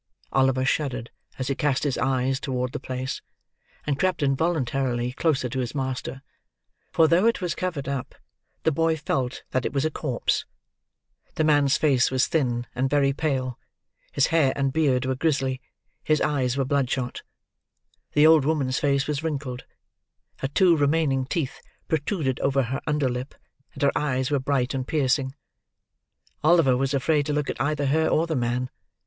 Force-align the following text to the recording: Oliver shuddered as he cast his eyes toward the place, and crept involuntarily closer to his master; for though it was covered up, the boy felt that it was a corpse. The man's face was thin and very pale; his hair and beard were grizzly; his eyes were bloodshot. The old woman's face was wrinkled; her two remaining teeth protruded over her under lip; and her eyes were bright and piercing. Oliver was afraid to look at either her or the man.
Oliver 0.31 0.65
shuddered 0.65 1.11
as 1.37 1.47
he 1.47 1.53
cast 1.53 1.83
his 1.83 1.95
eyes 1.95 2.39
toward 2.39 2.71
the 2.71 2.79
place, 2.79 3.21
and 3.85 3.99
crept 3.99 4.23
involuntarily 4.23 5.11
closer 5.11 5.47
to 5.47 5.59
his 5.59 5.75
master; 5.75 6.23
for 6.91 7.07
though 7.07 7.27
it 7.27 7.39
was 7.39 7.53
covered 7.53 7.87
up, 7.87 8.15
the 8.63 8.71
boy 8.71 8.97
felt 8.97 9.43
that 9.51 9.63
it 9.63 9.73
was 9.73 9.85
a 9.85 9.91
corpse. 9.91 10.43
The 11.35 11.43
man's 11.43 11.77
face 11.77 12.09
was 12.09 12.25
thin 12.25 12.65
and 12.73 12.89
very 12.89 13.13
pale; 13.13 13.59
his 14.11 14.25
hair 14.33 14.53
and 14.55 14.73
beard 14.73 15.05
were 15.05 15.13
grizzly; 15.13 15.61
his 16.03 16.19
eyes 16.19 16.57
were 16.57 16.65
bloodshot. 16.65 17.21
The 18.13 18.25
old 18.25 18.43
woman's 18.43 18.79
face 18.79 19.05
was 19.05 19.21
wrinkled; 19.21 19.65
her 20.37 20.47
two 20.47 20.75
remaining 20.75 21.27
teeth 21.27 21.61
protruded 21.87 22.39
over 22.39 22.63
her 22.63 22.81
under 22.87 23.07
lip; 23.07 23.35
and 23.75 23.83
her 23.83 23.91
eyes 23.95 24.31
were 24.31 24.39
bright 24.39 24.73
and 24.73 24.87
piercing. 24.87 25.35
Oliver 26.43 26.75
was 26.75 26.95
afraid 26.95 27.27
to 27.27 27.33
look 27.33 27.51
at 27.51 27.61
either 27.61 27.85
her 27.85 28.07
or 28.07 28.25
the 28.25 28.35
man. 28.35 28.71